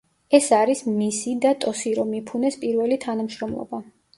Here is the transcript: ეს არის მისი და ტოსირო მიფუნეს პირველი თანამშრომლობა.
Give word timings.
ეს 0.37 0.45
არის 0.59 0.81
მისი 0.93 1.35
და 1.43 1.51
ტოსირო 1.65 2.07
მიფუნეს 2.15 2.59
პირველი 2.65 2.99
თანამშრომლობა. 3.05 3.83